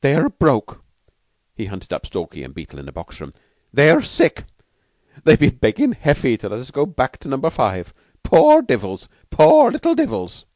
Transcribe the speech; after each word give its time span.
"They're 0.00 0.28
broke!" 0.28 0.82
He 1.54 1.66
hunted 1.66 1.92
up 1.92 2.04
Stalky 2.04 2.42
and 2.42 2.52
Beetle 2.52 2.80
in 2.80 2.88
a 2.88 2.92
box 2.92 3.20
room. 3.20 3.32
"They're 3.72 4.02
sick! 4.02 4.42
They've 5.22 5.38
been 5.38 5.58
beggin' 5.58 5.92
Heffy 5.92 6.36
to 6.40 6.48
let 6.48 6.58
us 6.58 6.72
go 6.72 6.84
back 6.84 7.18
to 7.18 7.28
Number 7.28 7.48
Five. 7.48 7.94
Poor 8.24 8.60
devils! 8.62 9.08
Poor 9.30 9.70
little 9.70 9.94
devils!" 9.94 10.46